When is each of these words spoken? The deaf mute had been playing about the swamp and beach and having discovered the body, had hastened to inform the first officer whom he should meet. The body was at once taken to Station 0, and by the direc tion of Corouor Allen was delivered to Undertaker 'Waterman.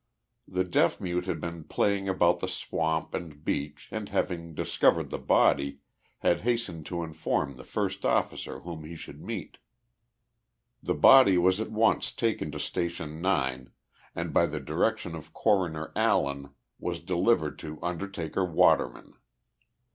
The 0.47 0.63
deaf 0.63 0.99
mute 0.99 1.27
had 1.27 1.39
been 1.39 1.63
playing 1.63 2.09
about 2.09 2.39
the 2.39 2.47
swamp 2.47 3.13
and 3.13 3.45
beach 3.45 3.87
and 3.91 4.09
having 4.09 4.55
discovered 4.55 5.11
the 5.11 5.19
body, 5.19 5.81
had 6.21 6.41
hastened 6.41 6.87
to 6.87 7.03
inform 7.03 7.55
the 7.55 7.63
first 7.63 8.03
officer 8.03 8.61
whom 8.61 8.83
he 8.83 8.95
should 8.95 9.21
meet. 9.21 9.59
The 10.81 10.95
body 10.95 11.37
was 11.37 11.61
at 11.61 11.69
once 11.69 12.11
taken 12.11 12.49
to 12.53 12.59
Station 12.59 13.21
0, 13.21 13.67
and 14.15 14.33
by 14.33 14.47
the 14.47 14.59
direc 14.59 14.97
tion 14.97 15.13
of 15.13 15.33
Corouor 15.35 15.91
Allen 15.95 16.49
was 16.79 16.99
delivered 16.99 17.59
to 17.59 17.77
Undertaker 17.83 18.43
'Waterman. 18.43 19.13